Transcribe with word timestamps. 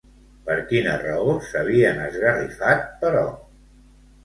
Per 0.45 0.53
quina 0.71 0.95
raó 1.03 1.35
s'havien 1.49 2.03
esgarrifat, 2.07 2.91
però? 3.05 3.25